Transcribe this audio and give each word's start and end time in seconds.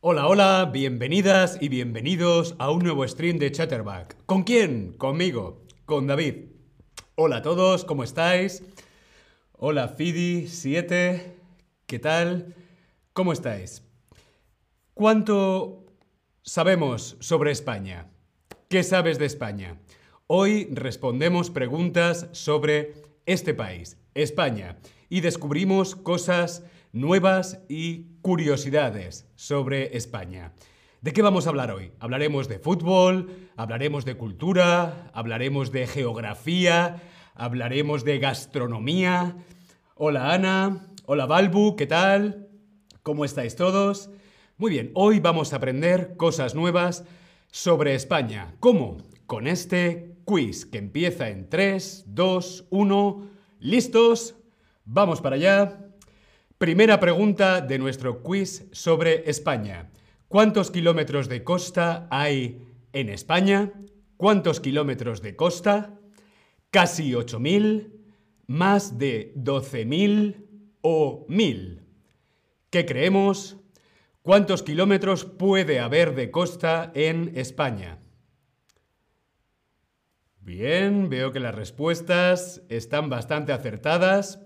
Hola, 0.00 0.28
hola, 0.28 0.70
bienvenidas 0.72 1.56
y 1.58 1.70
bienvenidos 1.70 2.54
a 2.58 2.70
un 2.70 2.82
nuevo 2.82 3.08
stream 3.08 3.38
de 3.38 3.50
Chatterback. 3.50 4.14
¿Con 4.26 4.44
quién? 4.44 4.92
Conmigo, 4.92 5.62
con 5.86 6.06
David. 6.06 6.50
Hola 7.14 7.38
a 7.38 7.42
todos, 7.42 7.86
¿cómo 7.86 8.04
estáis? 8.04 8.62
Hola 9.52 9.96
Fidi7, 9.96 11.22
¿qué 11.86 11.98
tal? 11.98 12.54
¿Cómo 13.14 13.32
estáis? 13.32 13.84
¿Cuánto 14.92 15.86
sabemos 16.42 17.16
sobre 17.20 17.50
España? 17.50 18.10
¿Qué 18.68 18.82
sabes 18.82 19.18
de 19.18 19.24
España? 19.24 19.80
Hoy 20.26 20.68
respondemos 20.72 21.50
preguntas 21.50 22.28
sobre 22.32 22.92
este 23.24 23.54
país, 23.54 23.96
España, 24.14 24.76
y 25.08 25.22
descubrimos 25.22 25.96
cosas 25.96 26.64
nuevas 26.96 27.60
y 27.68 28.06
curiosidades 28.22 29.28
sobre 29.34 29.96
España. 29.96 30.52
¿De 31.02 31.12
qué 31.12 31.20
vamos 31.20 31.46
a 31.46 31.50
hablar 31.50 31.70
hoy? 31.70 31.92
Hablaremos 32.00 32.48
de 32.48 32.58
fútbol, 32.58 33.50
hablaremos 33.56 34.06
de 34.06 34.16
cultura, 34.16 35.10
hablaremos 35.12 35.72
de 35.72 35.86
geografía, 35.86 37.02
hablaremos 37.34 38.02
de 38.02 38.18
gastronomía. 38.18 39.36
Hola 39.94 40.32
Ana, 40.32 40.86
hola 41.04 41.26
Balbu, 41.26 41.76
¿qué 41.76 41.86
tal? 41.86 42.48
¿Cómo 43.02 43.26
estáis 43.26 43.56
todos? 43.56 44.08
Muy 44.56 44.70
bien, 44.70 44.90
hoy 44.94 45.20
vamos 45.20 45.52
a 45.52 45.56
aprender 45.56 46.16
cosas 46.16 46.54
nuevas 46.54 47.04
sobre 47.50 47.94
España. 47.94 48.54
¿Cómo? 48.58 48.96
Con 49.26 49.46
este 49.46 50.16
quiz 50.24 50.64
que 50.64 50.78
empieza 50.78 51.28
en 51.28 51.50
3, 51.50 52.06
2, 52.08 52.64
1. 52.70 53.30
¿Listos? 53.60 54.34
Vamos 54.86 55.20
para 55.20 55.36
allá. 55.36 55.85
Primera 56.58 56.98
pregunta 57.00 57.60
de 57.60 57.78
nuestro 57.78 58.22
quiz 58.22 58.66
sobre 58.72 59.28
España. 59.28 59.90
¿Cuántos 60.26 60.70
kilómetros 60.70 61.28
de 61.28 61.44
costa 61.44 62.08
hay 62.10 62.66
en 62.94 63.10
España? 63.10 63.74
¿Cuántos 64.16 64.60
kilómetros 64.60 65.20
de 65.20 65.36
costa? 65.36 66.00
Casi 66.70 67.12
8.000, 67.12 67.92
más 68.46 68.96
de 68.96 69.34
12.000 69.34 70.46
o 70.80 71.26
1.000. 71.28 71.82
¿Qué 72.70 72.86
creemos? 72.86 73.58
¿Cuántos 74.22 74.62
kilómetros 74.62 75.26
puede 75.26 75.78
haber 75.78 76.14
de 76.14 76.30
costa 76.30 76.90
en 76.94 77.32
España? 77.36 77.98
Bien, 80.40 81.10
veo 81.10 81.32
que 81.32 81.40
las 81.40 81.54
respuestas 81.54 82.62
están 82.70 83.10
bastante 83.10 83.52
acertadas. 83.52 84.45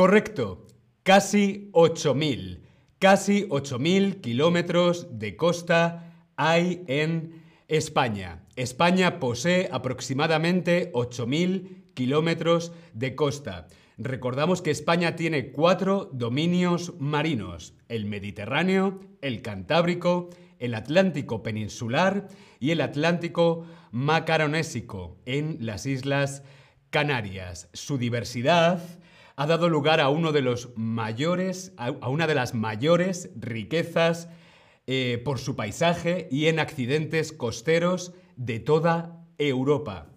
Correcto, 0.00 0.66
casi 1.02 1.68
8.000. 1.72 2.60
Casi 2.98 3.46
8.000 3.50 4.22
kilómetros 4.22 5.18
de 5.18 5.36
costa 5.36 6.26
hay 6.36 6.84
en 6.86 7.42
España. 7.68 8.46
España 8.56 9.20
posee 9.20 9.68
aproximadamente 9.70 10.90
8.000 10.94 11.92
kilómetros 11.92 12.72
de 12.94 13.14
costa. 13.14 13.66
Recordamos 13.98 14.62
que 14.62 14.70
España 14.70 15.16
tiene 15.16 15.52
cuatro 15.52 16.08
dominios 16.14 16.94
marinos, 16.98 17.74
el 17.90 18.06
Mediterráneo, 18.06 19.00
el 19.20 19.42
Cantábrico, 19.42 20.30
el 20.58 20.76
Atlántico 20.76 21.42
peninsular 21.42 22.28
y 22.58 22.70
el 22.70 22.80
Atlántico 22.80 23.66
macaronésico 23.90 25.18
en 25.26 25.58
las 25.60 25.84
Islas 25.84 26.42
Canarias. 26.88 27.68
Su 27.74 27.98
diversidad 27.98 28.80
ha 29.40 29.46
dado 29.46 29.70
lugar 29.70 30.00
a 30.00 30.10
uno 30.10 30.32
de 30.32 30.42
los 30.42 30.68
mayores, 30.76 31.72
a 31.78 32.10
una 32.10 32.26
de 32.26 32.34
las 32.34 32.52
mayores 32.52 33.30
riquezas 33.36 34.28
eh, 34.86 35.18
por 35.24 35.38
su 35.38 35.56
paisaje 35.56 36.28
y 36.30 36.48
en 36.48 36.58
accidentes 36.58 37.32
costeros 37.32 38.12
de 38.36 38.60
toda 38.60 39.24
Europa. 39.38 40.08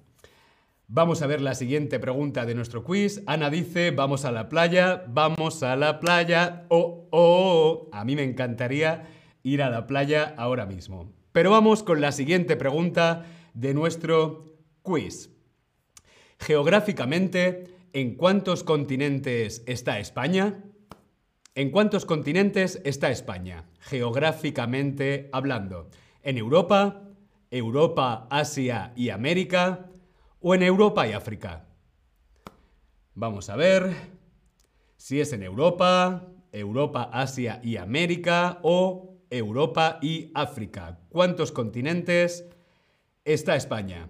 Vamos 0.89 1.21
a 1.21 1.27
ver 1.27 1.39
la 1.39 1.55
siguiente 1.55 1.99
pregunta 1.99 2.45
de 2.45 2.53
nuestro 2.53 2.83
quiz. 2.83 3.23
Ana 3.25 3.49
dice, 3.49 3.91
vamos 3.91 4.25
a 4.25 4.33
la 4.33 4.49
playa, 4.49 5.05
vamos 5.07 5.63
a 5.63 5.77
la 5.77 6.01
playa. 6.01 6.65
Oh, 6.67 7.07
oh, 7.11 7.87
oh, 7.87 7.89
a 7.93 8.03
mí 8.03 8.17
me 8.17 8.23
encantaría 8.23 9.07
ir 9.41 9.63
a 9.63 9.69
la 9.69 9.87
playa 9.87 10.35
ahora 10.37 10.65
mismo. 10.65 11.13
Pero 11.31 11.51
vamos 11.51 11.81
con 11.81 12.01
la 12.01 12.11
siguiente 12.11 12.57
pregunta 12.57 13.25
de 13.53 13.73
nuestro 13.73 14.43
quiz. 14.81 15.29
Geográficamente, 16.39 17.72
¿En 17.95 18.15
cuántos 18.15 18.63
continentes 18.63 19.63
está 19.67 19.99
España? 19.99 20.63
¿En 21.53 21.69
cuántos 21.69 22.07
continentes 22.07 22.81
está 22.85 23.11
España? 23.11 23.69
Geográficamente 23.81 25.29
hablando. 25.31 25.91
¿En 26.23 26.39
Europa? 26.39 27.03
¿Europa, 27.51 28.27
Asia 28.31 28.93
y 28.95 29.11
América? 29.11 29.91
¿O 30.39 30.55
en 30.55 30.63
Europa 30.63 31.07
y 31.07 31.11
África? 31.11 31.67
Vamos 33.13 33.51
a 33.51 33.57
ver 33.57 33.93
si 34.97 35.21
es 35.21 35.31
en 35.31 35.43
Europa, 35.43 36.25
Europa, 36.51 37.11
Asia 37.13 37.61
y 37.63 37.77
América 37.77 38.57
o 38.63 39.19
Europa 39.29 39.99
y 40.01 40.31
África. 40.33 40.97
¿Cuántos 41.09 41.51
continentes 41.51 42.49
está 43.23 43.55
España? 43.55 44.09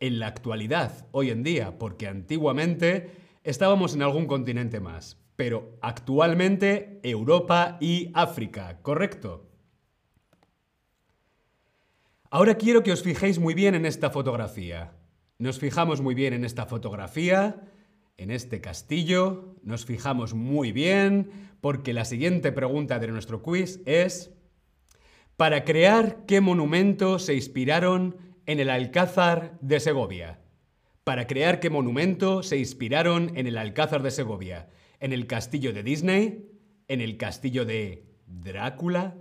En 0.00 0.18
la 0.18 0.26
actualidad, 0.26 1.06
hoy 1.12 1.30
en 1.30 1.42
día, 1.42 1.78
porque 1.78 2.08
antiguamente 2.08 3.10
estábamos 3.44 3.94
en 3.94 4.02
algún 4.02 4.26
continente 4.26 4.80
más, 4.80 5.18
pero 5.36 5.78
actualmente 5.82 7.00
Europa 7.02 7.76
y 7.80 8.10
África, 8.14 8.80
¿correcto? 8.82 9.46
Ahora 12.30 12.54
quiero 12.54 12.82
que 12.82 12.92
os 12.92 13.02
fijéis 13.02 13.38
muy 13.38 13.54
bien 13.54 13.74
en 13.74 13.84
esta 13.84 14.10
fotografía. 14.10 14.92
Nos 15.38 15.58
fijamos 15.58 16.00
muy 16.00 16.14
bien 16.14 16.32
en 16.32 16.44
esta 16.44 16.66
fotografía, 16.66 17.62
en 18.16 18.30
este 18.30 18.60
castillo, 18.60 19.56
nos 19.62 19.84
fijamos 19.84 20.34
muy 20.34 20.72
bien, 20.72 21.30
porque 21.60 21.92
la 21.92 22.04
siguiente 22.04 22.52
pregunta 22.52 22.98
de 22.98 23.08
nuestro 23.08 23.42
quiz 23.42 23.80
es, 23.86 24.32
¿para 25.36 25.64
crear 25.64 26.24
qué 26.26 26.40
monumento 26.40 27.18
se 27.18 27.34
inspiraron 27.34 28.29
en 28.50 28.58
el 28.58 28.68
Alcázar 28.68 29.56
de 29.60 29.78
Segovia. 29.78 30.40
Para 31.04 31.28
crear 31.28 31.60
qué 31.60 31.70
monumento 31.70 32.42
se 32.42 32.58
inspiraron 32.58 33.30
en 33.36 33.46
el 33.46 33.56
Alcázar 33.56 34.02
de 34.02 34.10
Segovia, 34.10 34.68
en 34.98 35.12
el 35.12 35.28
castillo 35.28 35.72
de 35.72 35.84
Disney, 35.84 36.50
en 36.88 37.00
el 37.00 37.16
castillo 37.16 37.64
de 37.64 38.08
Drácula 38.26 39.14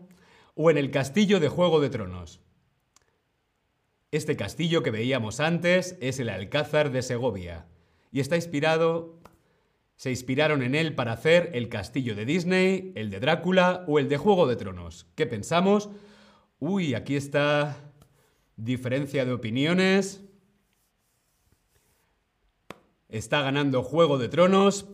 o 0.56 0.72
en 0.72 0.80
el 0.80 0.90
castillo 0.90 1.40
de 1.40 1.48
Juego 1.48 1.80
de 1.80 1.92
Tronos. 1.92 2.42
Este 4.10 4.36
castillo 4.36 4.82
que 4.82 4.90
veíamos 4.90 5.40
antes 5.40 5.96
es 6.02 6.20
el 6.20 6.30
Alcázar 6.30 6.92
de 6.92 7.04
Segovia 7.04 7.68
y 8.12 8.22
está 8.22 8.36
inspirado 8.36 9.22
se 9.96 10.10
inspiraron 10.10 10.64
en 10.64 10.74
él 10.74 10.96
para 10.96 11.12
hacer 11.12 11.52
el 11.54 11.70
castillo 11.70 12.16
de 12.16 12.26
Disney, 12.26 12.94
el 12.96 13.12
de 13.12 13.20
Drácula 13.20 13.84
o 13.86 14.00
el 14.00 14.10
de 14.10 14.18
Juego 14.18 14.48
de 14.48 14.56
Tronos. 14.56 15.06
¿Qué 15.14 15.28
pensamos? 15.28 15.92
Uy, 16.58 16.96
aquí 16.96 17.16
está 17.16 17.89
Diferencia 18.60 19.24
de 19.24 19.32
opiniones. 19.32 20.22
Está 23.08 23.42
ganando 23.42 23.84
Juego 23.84 24.18
de 24.18 24.28
Tronos. 24.28 24.90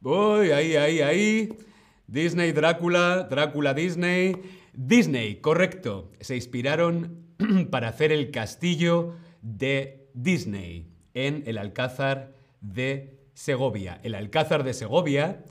Uy, 0.00 0.52
ahí, 0.52 0.76
ahí, 0.76 1.02
ahí. 1.02 1.58
Disney, 2.06 2.52
Drácula, 2.52 3.24
Drácula, 3.24 3.74
Disney. 3.74 4.36
Disney, 4.72 5.36
correcto. 5.42 6.12
Se 6.20 6.34
inspiraron 6.34 7.34
para 7.70 7.88
hacer 7.88 8.10
el 8.10 8.30
castillo 8.30 9.16
de 9.42 10.08
Disney 10.14 10.94
en 11.12 11.42
el 11.44 11.58
Alcázar 11.58 12.34
de 12.62 13.18
Segovia. 13.34 14.00
El 14.02 14.14
Alcázar 14.14 14.64
de 14.64 14.72
Segovia 14.72 15.44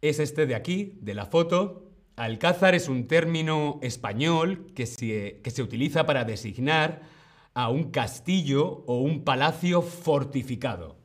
es 0.00 0.18
este 0.18 0.46
de 0.46 0.54
aquí, 0.54 0.98
de 1.02 1.12
la 1.12 1.26
foto, 1.26 1.89
Alcázar 2.20 2.74
es 2.74 2.90
un 2.90 3.06
término 3.06 3.78
español 3.80 4.72
que 4.74 4.84
se, 4.84 5.62
utiliza 5.62 6.04
para 6.04 6.24
designar 6.24 7.00
a 7.54 7.70
un 7.70 7.84
castillo 7.90 8.84
o 8.86 8.98
un 8.98 9.24
palacio 9.24 9.80
fortificado. 9.80 10.98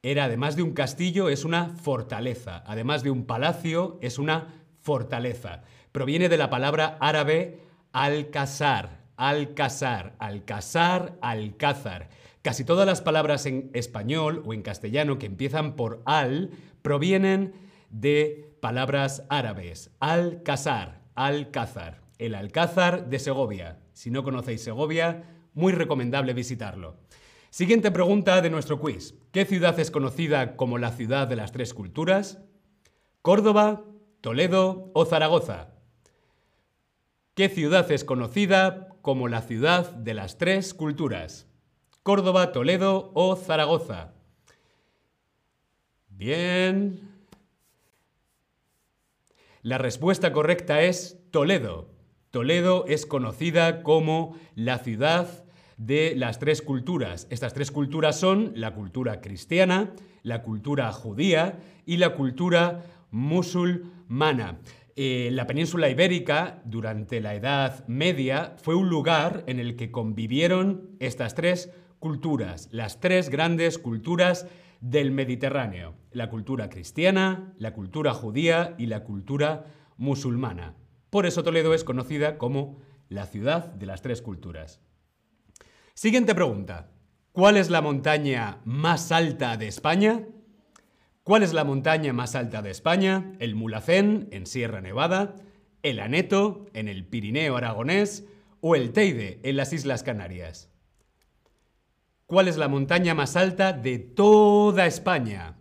Era, 0.00 0.26
además 0.26 0.54
de 0.54 0.62
un 0.62 0.74
castillo, 0.74 1.28
es 1.28 1.44
una 1.44 1.70
fortaleza. 1.70 2.62
Además 2.68 3.02
de 3.02 3.10
un 3.10 3.26
palacio, 3.26 3.98
es 4.00 4.20
una 4.20 4.54
fortaleza. 4.80 5.62
Proviene 5.90 6.28
de 6.28 6.36
la 6.36 6.50
palabra 6.50 6.98
árabe 7.00 7.58
alcázar, 7.90 9.00
alcázar, 9.16 10.14
alcázar, 10.20 11.18
alcázar. 11.20 12.10
Casi 12.42 12.62
todas 12.62 12.86
las 12.86 13.00
palabras 13.00 13.44
en 13.46 13.72
español 13.74 14.44
o 14.46 14.54
en 14.54 14.62
castellano 14.62 15.18
que 15.18 15.26
empiezan 15.26 15.74
por 15.74 16.00
al 16.06 16.52
provienen 16.82 17.54
de 17.90 18.47
palabras 18.60 19.24
árabes. 19.28 19.90
Alcázar, 20.00 21.02
Alcázar, 21.14 22.02
el 22.18 22.34
Alcázar 22.34 23.08
de 23.08 23.18
Segovia. 23.18 23.78
Si 23.92 24.10
no 24.10 24.22
conocéis 24.22 24.62
Segovia, 24.62 25.24
muy 25.54 25.72
recomendable 25.72 26.34
visitarlo. 26.34 26.96
Siguiente 27.50 27.90
pregunta 27.90 28.40
de 28.42 28.50
nuestro 28.50 28.78
quiz. 28.78 29.14
¿Qué 29.32 29.44
ciudad 29.44 29.78
es 29.80 29.90
conocida 29.90 30.56
como 30.56 30.78
la 30.78 30.92
ciudad 30.92 31.26
de 31.26 31.36
las 31.36 31.52
tres 31.52 31.74
culturas? 31.74 32.38
¿Córdoba, 33.22 33.84
Toledo 34.20 34.90
o 34.94 35.04
Zaragoza. 35.04 35.68
¿Qué 37.34 37.48
ciudad 37.48 37.90
es 37.92 38.04
conocida 38.04 38.88
como 39.00 39.28
la 39.28 39.42
ciudad 39.42 39.94
de 39.94 40.12
las 40.12 40.38
tres 40.38 40.74
culturas? 40.74 41.46
Córdoba, 42.02 42.50
Toledo 42.50 43.12
o 43.14 43.36
Zaragoza. 43.36 44.12
Bien. 46.08 47.07
La 49.62 49.76
respuesta 49.76 50.32
correcta 50.32 50.82
es 50.82 51.18
Toledo. 51.32 51.88
Toledo 52.30 52.84
es 52.86 53.06
conocida 53.06 53.82
como 53.82 54.36
la 54.54 54.78
ciudad 54.78 55.44
de 55.76 56.14
las 56.16 56.38
tres 56.38 56.62
culturas. 56.62 57.26
Estas 57.30 57.54
tres 57.54 57.72
culturas 57.72 58.18
son 58.18 58.52
la 58.54 58.74
cultura 58.74 59.20
cristiana, 59.20 59.94
la 60.22 60.42
cultura 60.42 60.92
judía 60.92 61.58
y 61.86 61.96
la 61.96 62.14
cultura 62.14 62.84
musulmana. 63.10 64.60
Eh, 64.94 65.30
la 65.32 65.46
península 65.46 65.88
ibérica, 65.88 66.62
durante 66.64 67.20
la 67.20 67.34
Edad 67.34 67.86
Media, 67.88 68.54
fue 68.62 68.76
un 68.76 68.88
lugar 68.88 69.42
en 69.46 69.58
el 69.58 69.74
que 69.74 69.90
convivieron 69.90 70.90
estas 71.00 71.34
tres 71.34 71.72
culturas, 71.98 72.68
las 72.70 73.00
tres 73.00 73.28
grandes 73.28 73.78
culturas 73.78 74.46
del 74.80 75.10
Mediterráneo, 75.10 75.94
la 76.12 76.30
cultura 76.30 76.68
cristiana, 76.68 77.54
la 77.58 77.72
cultura 77.72 78.14
judía 78.14 78.74
y 78.78 78.86
la 78.86 79.04
cultura 79.04 79.66
musulmana. 79.96 80.74
Por 81.10 81.26
eso 81.26 81.42
Toledo 81.42 81.74
es 81.74 81.84
conocida 81.84 82.38
como 82.38 82.78
la 83.08 83.26
ciudad 83.26 83.72
de 83.72 83.86
las 83.86 84.02
tres 84.02 84.22
culturas. 84.22 84.80
Siguiente 85.94 86.34
pregunta. 86.34 86.90
¿Cuál 87.32 87.56
es 87.56 87.70
la 87.70 87.82
montaña 87.82 88.60
más 88.64 89.12
alta 89.12 89.56
de 89.56 89.68
España? 89.68 90.26
¿Cuál 91.22 91.42
es 91.42 91.52
la 91.52 91.64
montaña 91.64 92.12
más 92.12 92.34
alta 92.34 92.62
de 92.62 92.70
España? 92.70 93.32
El 93.38 93.54
Mulacén, 93.54 94.28
en 94.32 94.46
Sierra 94.46 94.80
Nevada, 94.80 95.36
el 95.82 96.00
Aneto, 96.00 96.66
en 96.72 96.88
el 96.88 97.06
Pirineo 97.06 97.56
aragonés, 97.56 98.26
o 98.60 98.74
el 98.74 98.92
Teide, 98.92 99.40
en 99.42 99.56
las 99.56 99.72
Islas 99.72 100.02
Canarias. 100.02 100.67
¿Cuál 102.28 102.46
es 102.46 102.58
la 102.58 102.68
montaña 102.68 103.14
más 103.14 103.36
alta 103.36 103.72
de 103.72 103.98
toda 103.98 104.84
España? 104.84 105.56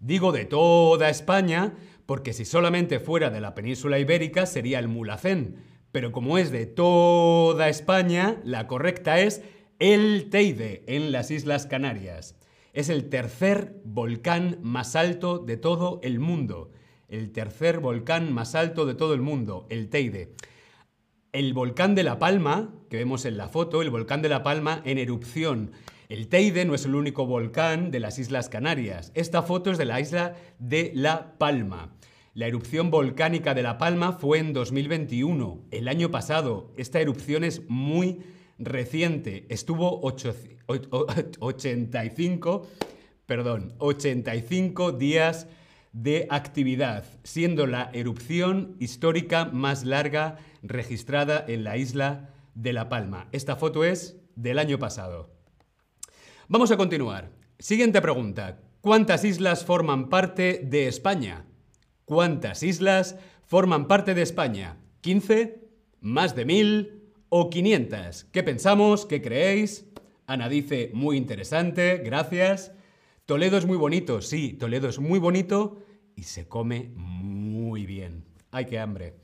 Digo 0.00 0.32
de 0.32 0.46
toda 0.46 1.10
España 1.10 1.74
porque 2.06 2.32
si 2.32 2.46
solamente 2.46 2.98
fuera 2.98 3.28
de 3.28 3.42
la 3.42 3.54
península 3.54 3.98
ibérica 3.98 4.46
sería 4.46 4.78
el 4.78 4.88
Mulacén, 4.88 5.62
pero 5.92 6.10
como 6.10 6.38
es 6.38 6.50
de 6.50 6.64
toda 6.64 7.68
España, 7.68 8.40
la 8.42 8.68
correcta 8.68 9.20
es 9.20 9.42
el 9.78 10.30
Teide, 10.30 10.82
en 10.86 11.12
las 11.12 11.30
Islas 11.30 11.66
Canarias. 11.66 12.36
Es 12.72 12.88
el 12.88 13.10
tercer 13.10 13.78
volcán 13.84 14.60
más 14.62 14.96
alto 14.96 15.40
de 15.40 15.58
todo 15.58 16.00
el 16.02 16.20
mundo. 16.20 16.72
El 17.08 17.32
tercer 17.32 17.80
volcán 17.80 18.32
más 18.32 18.54
alto 18.54 18.86
de 18.86 18.94
todo 18.94 19.12
el 19.12 19.20
mundo, 19.20 19.66
el 19.68 19.90
Teide. 19.90 20.32
El 21.32 21.52
volcán 21.54 21.94
de 21.94 22.02
La 22.02 22.18
Palma, 22.18 22.74
que 22.90 22.98
vemos 22.98 23.24
en 23.24 23.38
la 23.38 23.48
foto, 23.48 23.80
el 23.80 23.88
volcán 23.88 24.20
de 24.20 24.28
La 24.28 24.42
Palma 24.42 24.82
en 24.84 24.98
erupción. 24.98 25.72
El 26.10 26.28
Teide 26.28 26.66
no 26.66 26.74
es 26.74 26.84
el 26.84 26.94
único 26.94 27.24
volcán 27.24 27.90
de 27.90 28.00
las 28.00 28.18
Islas 28.18 28.50
Canarias. 28.50 29.12
Esta 29.14 29.42
foto 29.42 29.70
es 29.70 29.78
de 29.78 29.86
la 29.86 29.98
isla 29.98 30.36
de 30.58 30.92
La 30.94 31.38
Palma. 31.38 31.96
La 32.34 32.48
erupción 32.48 32.90
volcánica 32.90 33.54
de 33.54 33.62
La 33.62 33.78
Palma 33.78 34.12
fue 34.12 34.40
en 34.40 34.52
2021, 34.52 35.62
el 35.70 35.88
año 35.88 36.10
pasado. 36.10 36.70
Esta 36.76 37.00
erupción 37.00 37.44
es 37.44 37.62
muy 37.66 38.20
reciente. 38.58 39.46
Estuvo 39.48 40.02
85, 40.02 42.66
perdón, 43.24 43.72
85 43.78 44.92
días 44.92 45.46
de 45.92 46.26
actividad, 46.30 47.04
siendo 47.22 47.66
la 47.66 47.90
erupción 47.92 48.76
histórica 48.80 49.44
más 49.46 49.84
larga 49.84 50.38
registrada 50.62 51.44
en 51.46 51.64
la 51.64 51.76
isla 51.76 52.30
de 52.54 52.72
La 52.72 52.88
Palma. 52.88 53.28
Esta 53.32 53.56
foto 53.56 53.84
es 53.84 54.16
del 54.34 54.58
año 54.58 54.78
pasado. 54.78 55.30
Vamos 56.48 56.70
a 56.70 56.76
continuar. 56.76 57.30
Siguiente 57.58 58.00
pregunta. 58.00 58.58
¿Cuántas 58.80 59.24
islas 59.24 59.64
forman 59.64 60.08
parte 60.08 60.60
de 60.64 60.88
España? 60.88 61.44
¿Cuántas 62.04 62.62
islas 62.62 63.16
forman 63.46 63.86
parte 63.86 64.14
de 64.14 64.22
España? 64.22 64.76
¿15? 65.02 65.60
¿Más 66.00 66.34
de 66.34 66.44
mil? 66.44 67.02
¿O 67.28 67.48
500? 67.48 68.24
¿Qué 68.24 68.42
pensamos? 68.42 69.06
¿Qué 69.06 69.22
creéis? 69.22 69.86
Ana 70.26 70.48
dice, 70.48 70.90
muy 70.94 71.16
interesante, 71.16 71.98
gracias. 71.98 72.72
Toledo 73.32 73.56
es 73.56 73.64
muy 73.64 73.78
bonito, 73.78 74.20
sí, 74.20 74.52
Toledo 74.52 74.90
es 74.90 74.98
muy 74.98 75.18
bonito 75.18 75.78
y 76.14 76.24
se 76.24 76.48
come 76.48 76.90
muy 76.94 77.86
bien. 77.86 78.26
¡Ay, 78.50 78.66
qué 78.66 78.78
hambre! 78.78 79.14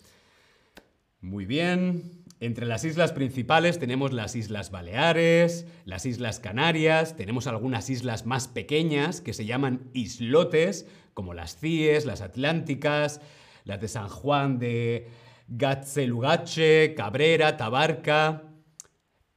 Muy 1.20 1.44
bien. 1.44 2.24
Entre 2.40 2.64
las 2.64 2.84
islas 2.84 3.12
principales 3.12 3.78
tenemos 3.78 4.14
las 4.14 4.34
Islas 4.34 4.70
Baleares, 4.70 5.66
las 5.84 6.06
Islas 6.06 6.40
Canarias, 6.40 7.18
tenemos 7.18 7.46
algunas 7.46 7.90
islas 7.90 8.24
más 8.24 8.48
pequeñas 8.48 9.20
que 9.20 9.34
se 9.34 9.44
llaman 9.44 9.90
islotes, 9.92 10.86
como 11.12 11.34
las 11.34 11.58
CIES, 11.58 12.06
las 12.06 12.22
Atlánticas, 12.22 13.20
las 13.64 13.78
de 13.78 13.88
San 13.88 14.08
Juan 14.08 14.58
de 14.58 15.08
Gatzelugache, 15.48 16.94
Cabrera, 16.94 17.58
Tabarca 17.58 18.47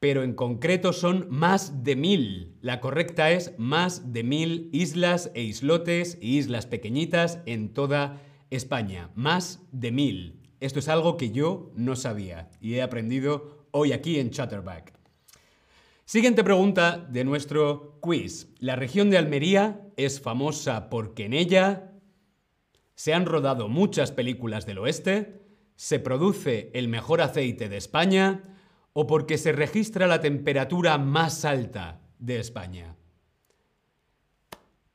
pero 0.02 0.24
en 0.24 0.34
concreto 0.34 0.94
son 0.94 1.28
más 1.30 1.84
de 1.84 1.96
mil. 1.96 2.58
La 2.60 2.82
correcta 2.82 3.30
es 3.30 3.54
más 3.60 4.12
de 4.12 4.24
mil 4.24 4.68
islas 4.74 5.30
e 5.36 5.44
islotes 5.44 6.18
y 6.20 6.40
islas 6.40 6.66
pequeñitas 6.66 7.38
en 7.46 7.72
toda 7.72 8.20
España. 8.50 9.12
Más 9.14 9.62
de 9.72 9.92
mil. 9.92 10.42
Esto 10.60 10.80
es 10.80 10.88
algo 10.88 11.18
que 11.18 11.30
yo 11.30 11.72
no 11.76 11.96
sabía 11.96 12.50
y 12.60 12.74
he 12.74 12.82
aprendido 12.82 13.68
hoy 13.70 13.92
aquí 13.92 14.20
en 14.20 14.32
Chatterback. 14.32 14.92
Siguiente 16.04 16.44
pregunta 16.44 16.98
de 16.98 17.24
nuestro 17.24 18.00
quiz. 18.02 18.48
La 18.58 18.76
región 18.76 19.12
de 19.12 19.20
Almería 19.20 19.82
es 19.98 20.20
famosa 20.20 20.90
porque 20.90 21.26
en 21.26 21.34
ella 21.34 21.92
se 22.96 23.14
han 23.14 23.28
rodado 23.28 23.68
muchas 23.68 24.12
películas 24.12 24.66
del 24.66 24.80
oeste, 24.80 25.44
se 25.76 26.00
produce 26.00 26.72
el 26.74 26.88
mejor 26.88 27.22
aceite 27.22 27.70
de 27.70 27.78
España, 27.78 28.52
o 28.94 29.08
porque 29.08 29.38
se 29.38 29.52
registra 29.52 30.08
la 30.08 30.22
temperatura 30.22 30.98
más 30.98 31.46
alta 31.46 32.02
de 32.20 32.40
España. 32.40 32.96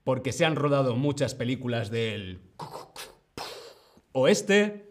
Porque 0.05 0.33
se 0.33 0.45
han 0.45 0.57
rodado 0.57 0.97
muchas 0.97 1.35
películas 1.35 1.91
del 1.91 2.41
oeste, 4.13 4.91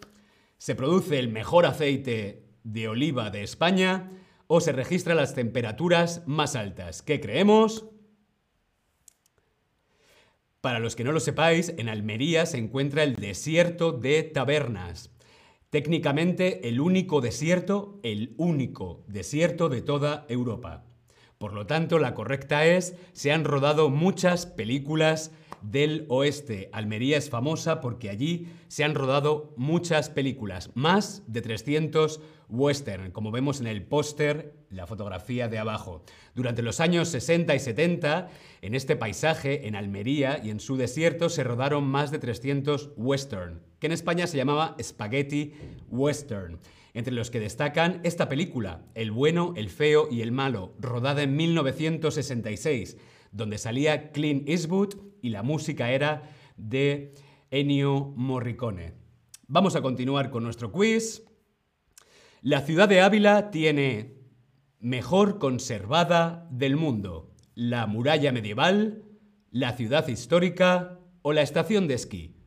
se 0.57 0.75
produce 0.75 1.19
el 1.19 1.29
mejor 1.29 1.65
aceite 1.65 2.45
de 2.63 2.87
oliva 2.87 3.29
de 3.29 3.43
España 3.43 4.09
o 4.47 4.59
se 4.61 4.71
registran 4.71 5.17
las 5.17 5.33
temperaturas 5.33 6.23
más 6.25 6.55
altas. 6.55 7.01
¿Qué 7.01 7.19
creemos? 7.19 7.85
Para 10.61 10.79
los 10.79 10.95
que 10.95 11.03
no 11.03 11.11
lo 11.11 11.19
sepáis, 11.19 11.73
en 11.77 11.89
Almería 11.89 12.45
se 12.47 12.57
encuentra 12.57 13.03
el 13.03 13.15
desierto 13.15 13.91
de 13.91 14.23
Tabernas, 14.23 15.11
Técnicamente 15.75 16.69
el 16.69 16.79
único 16.79 17.19
desierto, 17.19 17.99
el 18.01 18.33
único 18.37 19.03
desierto 19.07 19.67
de 19.67 19.81
toda 19.81 20.25
Europa. 20.29 20.85
Por 21.45 21.53
lo 21.53 21.67
tanto, 21.67 21.99
la 21.99 22.15
correcta 22.15 22.65
es, 22.65 22.95
se 23.13 23.31
han 23.31 23.43
rodado 23.43 23.91
muchas 23.91 24.47
películas 24.47 25.31
del 25.61 26.07
oeste. 26.09 26.71
Almería 26.73 27.19
es 27.19 27.29
famosa 27.29 27.81
porque 27.81 28.09
allí 28.09 28.47
se 28.67 28.83
han 28.83 28.95
rodado 28.95 29.53
muchas 29.55 30.09
películas, 30.09 30.71
más 30.73 31.21
de 31.27 31.43
300 31.43 32.19
western, 32.49 33.11
como 33.11 33.29
vemos 33.29 33.61
en 33.61 33.67
el 33.67 33.83
póster, 33.83 34.55
la 34.71 34.87
fotografía 34.87 35.47
de 35.47 35.59
abajo. 35.59 36.03
Durante 36.33 36.63
los 36.63 36.79
años 36.79 37.09
60 37.09 37.53
y 37.53 37.59
70, 37.59 38.27
en 38.63 38.73
este 38.73 38.95
paisaje, 38.95 39.67
en 39.67 39.75
Almería 39.75 40.41
y 40.43 40.49
en 40.49 40.59
su 40.59 40.77
desierto, 40.77 41.29
se 41.29 41.43
rodaron 41.43 41.83
más 41.83 42.09
de 42.09 42.17
300 42.17 42.93
western, 42.97 43.61
que 43.77 43.85
en 43.85 43.93
España 43.93 44.25
se 44.25 44.37
llamaba 44.37 44.75
spaghetti 44.81 45.53
western 45.89 46.57
entre 46.95 47.13
los 47.13 47.29
que 47.29 47.41
destacan 47.41 47.99
esta 48.03 48.29
película, 48.29 48.85
El 48.95 49.11
bueno, 49.11 49.53
el 49.57 49.69
feo 49.69 50.07
y 50.09 50.21
el 50.21 50.31
malo, 50.31 50.73
rodada 50.79 51.23
en 51.23 51.35
1966, 51.35 52.97
donde 53.33 53.57
salía 53.57 54.13
Clint 54.13 54.47
Eastwood 54.47 54.95
y 55.21 55.29
la 55.29 55.43
música 55.43 55.91
era 55.91 56.23
de 56.55 57.13
Ennio 57.51 58.13
Morricone. 58.15 58.93
Vamos 59.45 59.75
a 59.75 59.81
continuar 59.81 60.29
con 60.29 60.43
nuestro 60.43 60.71
quiz. 60.71 61.23
La 62.41 62.61
ciudad 62.61 62.87
de 62.87 63.01
Ávila 63.01 63.51
tiene 63.51 64.15
mejor 64.79 65.37
conservada 65.37 66.47
del 66.49 66.77
mundo, 66.77 67.33
la 67.55 67.87
muralla 67.87 68.31
medieval, 68.31 69.03
la 69.51 69.73
ciudad 69.73 70.07
histórica 70.07 71.01
o 71.23 71.33
la 71.33 71.41
estación 71.41 71.89
de 71.89 71.95
esquí. 71.95 72.37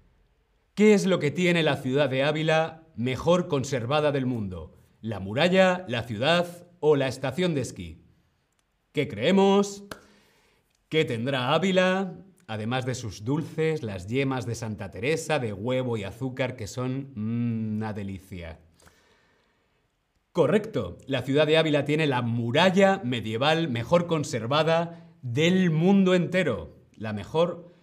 ¿Qué 0.74 0.94
es 0.94 1.04
lo 1.04 1.18
que 1.18 1.30
tiene 1.30 1.62
la 1.62 1.76
ciudad 1.76 2.08
de 2.08 2.22
Ávila 2.22 2.87
mejor 2.98 3.48
conservada 3.48 4.12
del 4.12 4.26
mundo? 4.26 4.76
¿La 5.00 5.20
muralla, 5.20 5.86
la 5.88 6.02
ciudad 6.02 6.66
o 6.80 6.96
la 6.96 7.08
estación 7.08 7.54
de 7.54 7.62
esquí? 7.62 8.04
¿Qué 8.92 9.08
creemos? 9.08 9.84
¿Qué 10.90 11.06
tendrá 11.06 11.54
Ávila? 11.54 12.24
además 12.48 12.86
de 12.86 12.94
sus 12.94 13.24
dulces, 13.24 13.82
las 13.82 14.08
yemas 14.08 14.46
de 14.46 14.54
Santa 14.54 14.90
Teresa, 14.90 15.38
de 15.38 15.52
huevo 15.52 15.96
y 15.96 16.04
azúcar, 16.04 16.56
que 16.56 16.66
son 16.66 17.12
mm, 17.14 17.76
una 17.76 17.92
delicia. 17.92 18.58
Correcto, 20.32 20.96
la 21.06 21.22
ciudad 21.22 21.46
de 21.46 21.58
Ávila 21.58 21.84
tiene 21.84 22.06
la 22.06 22.22
muralla 22.22 23.02
medieval 23.04 23.68
mejor 23.68 24.06
conservada 24.06 25.10
del 25.20 25.70
mundo 25.70 26.14
entero. 26.14 26.76
La 26.96 27.12
mejor 27.12 27.74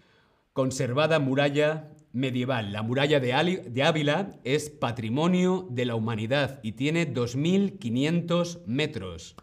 conservada 0.51 1.19
muralla 1.19 1.91
medieval. 2.15 2.71
La 2.71 2.81
muralla 2.81 3.19
de, 3.19 3.33
Ávila 3.83 4.39
es 4.45 4.69
patrimonio 4.69 5.67
de 5.69 5.85
la 5.85 5.95
humanidad 5.95 6.61
y 6.63 6.71
tiene 6.71 7.13
2.500 7.13 8.65
metros. 8.65 9.35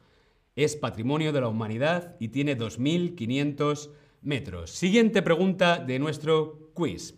Es 0.56 0.74
patrimonio 0.76 1.32
de 1.32 1.42
la 1.42 1.48
humanidad 1.48 2.16
y 2.18 2.28
tiene 2.28 2.56
2.500 2.56 3.90
metros. 4.22 4.70
Siguiente 4.70 5.20
pregunta 5.20 5.78
de 5.78 5.98
nuestro 5.98 6.70
quiz. 6.72 7.14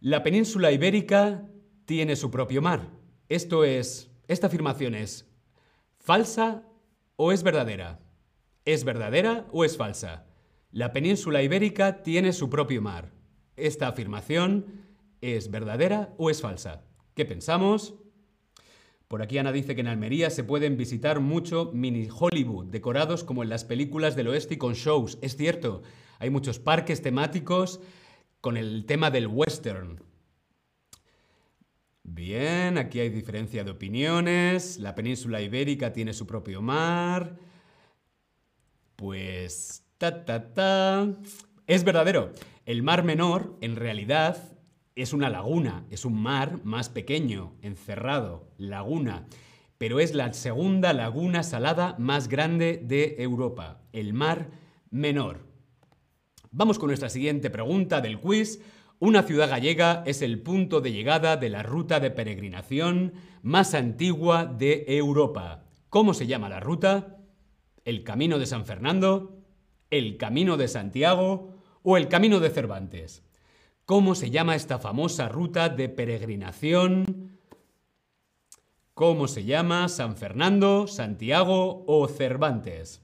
La 0.00 0.24
península 0.24 0.72
ibérica 0.72 1.48
tiene 1.84 2.16
su 2.16 2.30
propio 2.30 2.60
mar. 2.60 2.90
Esto 3.28 3.64
es, 3.64 4.10
esta 4.26 4.48
afirmación 4.48 4.96
es 4.96 5.30
falsa 5.98 6.64
o 7.14 7.30
es 7.30 7.44
verdadera. 7.44 8.00
¿Es 8.64 8.82
verdadera 8.82 9.46
o 9.52 9.64
es 9.64 9.76
falsa? 9.76 10.26
La 10.72 10.92
península 10.92 11.42
ibérica 11.42 12.02
tiene 12.02 12.32
su 12.32 12.50
propio 12.50 12.82
mar. 12.82 13.17
¿Esta 13.58 13.88
afirmación 13.88 14.66
es 15.20 15.50
verdadera 15.50 16.14
o 16.16 16.30
es 16.30 16.40
falsa? 16.40 16.84
¿Qué 17.14 17.24
pensamos? 17.24 17.94
Por 19.08 19.22
aquí 19.22 19.38
Ana 19.38 19.52
dice 19.52 19.74
que 19.74 19.80
en 19.80 19.86
Almería 19.88 20.30
se 20.30 20.44
pueden 20.44 20.76
visitar 20.76 21.20
mucho 21.20 21.70
mini 21.72 22.08
Hollywood, 22.10 22.66
decorados 22.66 23.24
como 23.24 23.42
en 23.42 23.48
las 23.48 23.64
películas 23.64 24.14
del 24.16 24.28
oeste 24.28 24.54
y 24.54 24.58
con 24.58 24.74
shows. 24.74 25.18
Es 25.22 25.36
cierto, 25.36 25.82
hay 26.18 26.30
muchos 26.30 26.58
parques 26.58 27.02
temáticos 27.02 27.80
con 28.40 28.56
el 28.56 28.84
tema 28.86 29.10
del 29.10 29.26
western. 29.26 30.02
Bien, 32.02 32.78
aquí 32.78 33.00
hay 33.00 33.08
diferencia 33.08 33.64
de 33.64 33.70
opiniones. 33.70 34.78
La 34.78 34.94
península 34.94 35.40
ibérica 35.40 35.92
tiene 35.92 36.12
su 36.12 36.26
propio 36.26 36.62
mar. 36.62 37.36
Pues... 38.96 39.84
Ta, 39.98 40.24
ta, 40.24 40.54
ta. 40.54 41.08
Es 41.66 41.82
verdadero. 41.82 42.32
El 42.68 42.82
mar 42.82 43.02
menor, 43.02 43.56
en 43.62 43.76
realidad, 43.76 44.58
es 44.94 45.14
una 45.14 45.30
laguna, 45.30 45.86
es 45.88 46.04
un 46.04 46.20
mar 46.20 46.60
más 46.64 46.90
pequeño, 46.90 47.54
encerrado, 47.62 48.52
laguna, 48.58 49.26
pero 49.78 50.00
es 50.00 50.14
la 50.14 50.34
segunda 50.34 50.92
laguna 50.92 51.44
salada 51.44 51.96
más 51.98 52.28
grande 52.28 52.78
de 52.84 53.16
Europa, 53.20 53.80
el 53.94 54.12
mar 54.12 54.50
menor. 54.90 55.46
Vamos 56.50 56.78
con 56.78 56.88
nuestra 56.88 57.08
siguiente 57.08 57.48
pregunta 57.48 58.02
del 58.02 58.20
quiz. 58.20 58.60
Una 58.98 59.22
ciudad 59.22 59.48
gallega 59.48 60.02
es 60.04 60.20
el 60.20 60.42
punto 60.42 60.82
de 60.82 60.92
llegada 60.92 61.38
de 61.38 61.48
la 61.48 61.62
ruta 61.62 62.00
de 62.00 62.10
peregrinación 62.10 63.14
más 63.40 63.72
antigua 63.72 64.44
de 64.44 64.84
Europa. 64.88 65.64
¿Cómo 65.88 66.12
se 66.12 66.26
llama 66.26 66.50
la 66.50 66.60
ruta? 66.60 67.16
¿El 67.86 68.04
Camino 68.04 68.38
de 68.38 68.44
San 68.44 68.66
Fernando? 68.66 69.40
¿El 69.88 70.18
Camino 70.18 70.58
de 70.58 70.68
Santiago? 70.68 71.57
O 71.82 71.96
el 71.96 72.08
Camino 72.08 72.40
de 72.40 72.50
Cervantes. 72.50 73.22
¿Cómo 73.84 74.14
se 74.14 74.30
llama 74.30 74.54
esta 74.54 74.78
famosa 74.78 75.28
ruta 75.28 75.68
de 75.68 75.88
peregrinación? 75.88 77.38
¿Cómo 78.94 79.28
se 79.28 79.44
llama 79.44 79.88
San 79.88 80.16
Fernando, 80.16 80.86
Santiago 80.86 81.84
o 81.86 82.08
Cervantes? 82.08 83.00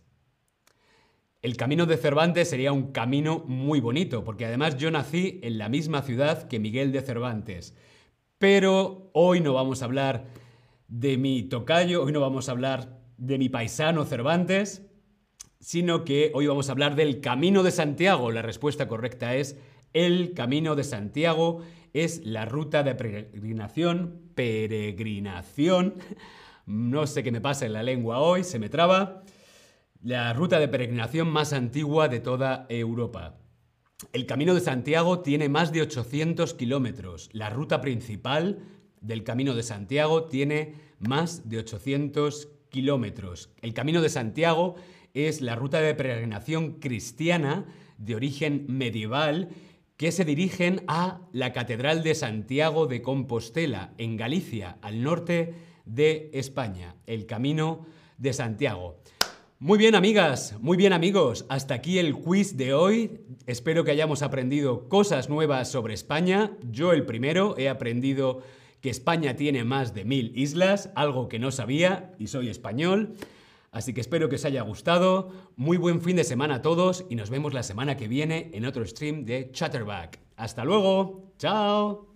El 1.40 1.56
camino 1.56 1.84
de 1.86 1.98
Cervantes 1.98 2.48
sería 2.48 2.72
un 2.72 2.90
camino 2.90 3.44
muy 3.46 3.78
bonito, 3.78 4.24
porque 4.24 4.46
además 4.46 4.76
yo 4.76 4.90
nací 4.90 5.40
en 5.42 5.58
la 5.58 5.68
misma 5.68 6.00
ciudad 6.00 6.48
que 6.48 6.58
Miguel 6.58 6.90
de 6.90 7.02
Cervantes. 7.02 7.74
Pero 8.38 9.10
hoy 9.12 9.40
no 9.40 9.52
vamos 9.52 9.82
a 9.82 9.84
hablar 9.84 10.24
de 10.88 11.18
mi 11.18 11.42
tocayo, 11.42 12.02
hoy 12.02 12.12
no 12.12 12.20
vamos 12.20 12.48
a 12.48 12.52
hablar 12.52 12.98
de 13.18 13.38
mi 13.38 13.48
paisano 13.48 14.04
Cervantes, 14.04 14.83
sino 15.64 16.04
que 16.04 16.30
hoy 16.34 16.46
vamos 16.46 16.68
a 16.68 16.72
hablar 16.72 16.94
del 16.94 17.22
Camino 17.22 17.62
de 17.62 17.70
Santiago. 17.70 18.30
La 18.30 18.42
respuesta 18.42 18.86
correcta 18.86 19.34
es 19.34 19.56
el 19.94 20.34
Camino 20.34 20.76
de 20.76 20.84
Santiago 20.84 21.62
es 21.94 22.26
la 22.26 22.44
ruta 22.44 22.82
de 22.82 22.94
peregrinación, 22.96 24.20
peregrinación, 24.34 25.94
no 26.66 27.06
sé 27.06 27.22
qué 27.22 27.30
me 27.30 27.40
pasa 27.40 27.64
en 27.66 27.72
la 27.72 27.84
lengua 27.84 28.18
hoy, 28.18 28.42
se 28.42 28.58
me 28.58 28.68
traba, 28.68 29.22
la 30.02 30.32
ruta 30.34 30.58
de 30.58 30.68
peregrinación 30.68 31.28
más 31.28 31.52
antigua 31.52 32.08
de 32.08 32.20
toda 32.20 32.66
Europa. 32.68 33.38
El 34.12 34.26
Camino 34.26 34.54
de 34.54 34.60
Santiago 34.60 35.20
tiene 35.20 35.48
más 35.48 35.72
de 35.72 35.82
800 35.82 36.52
kilómetros. 36.54 37.30
La 37.32 37.48
ruta 37.48 37.80
principal 37.80 38.58
del 39.00 39.22
Camino 39.22 39.54
de 39.54 39.62
Santiago 39.62 40.24
tiene 40.24 40.74
más 40.98 41.48
de 41.48 41.58
800 41.58 42.48
kilómetros. 42.70 43.50
El 43.62 43.72
Camino 43.72 44.02
de 44.02 44.08
Santiago 44.08 44.74
es 45.14 45.40
la 45.40 45.54
ruta 45.54 45.80
de 45.80 45.94
peregrinación 45.94 46.80
cristiana 46.80 47.64
de 47.98 48.16
origen 48.16 48.66
medieval 48.68 49.48
que 49.96 50.10
se 50.10 50.24
dirigen 50.24 50.82
a 50.88 51.20
la 51.32 51.52
Catedral 51.52 52.02
de 52.02 52.16
Santiago 52.16 52.88
de 52.88 53.00
Compostela, 53.00 53.94
en 53.96 54.16
Galicia, 54.16 54.76
al 54.82 55.02
norte 55.04 55.54
de 55.84 56.30
España, 56.34 56.96
el 57.06 57.26
Camino 57.26 57.86
de 58.18 58.32
Santiago. 58.32 58.96
Muy 59.60 59.78
bien, 59.78 59.94
amigas, 59.94 60.56
muy 60.60 60.76
bien, 60.76 60.92
amigos. 60.92 61.46
Hasta 61.48 61.74
aquí 61.74 61.98
el 61.98 62.14
quiz 62.14 62.56
de 62.56 62.74
hoy. 62.74 63.20
Espero 63.46 63.84
que 63.84 63.92
hayamos 63.92 64.22
aprendido 64.22 64.88
cosas 64.88 65.28
nuevas 65.28 65.70
sobre 65.70 65.94
España. 65.94 66.50
Yo 66.70 66.92
el 66.92 67.06
primero 67.06 67.56
he 67.56 67.68
aprendido 67.68 68.42
que 68.80 68.90
España 68.90 69.36
tiene 69.36 69.62
más 69.62 69.94
de 69.94 70.04
mil 70.04 70.32
islas, 70.36 70.90
algo 70.96 71.28
que 71.28 71.38
no 71.38 71.52
sabía 71.52 72.12
y 72.18 72.26
soy 72.26 72.48
español. 72.48 73.14
Así 73.74 73.92
que 73.92 74.00
espero 74.00 74.28
que 74.28 74.36
os 74.36 74.44
haya 74.44 74.62
gustado. 74.62 75.30
Muy 75.56 75.76
buen 75.76 76.00
fin 76.00 76.14
de 76.14 76.22
semana 76.22 76.56
a 76.56 76.62
todos 76.62 77.04
y 77.10 77.16
nos 77.16 77.28
vemos 77.28 77.52
la 77.52 77.64
semana 77.64 77.96
que 77.96 78.06
viene 78.06 78.52
en 78.54 78.66
otro 78.66 78.86
stream 78.86 79.24
de 79.24 79.50
Chatterback. 79.50 80.20
Hasta 80.36 80.64
luego. 80.64 81.34
Chao. 81.38 82.13